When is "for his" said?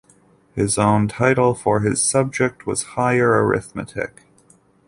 1.53-2.01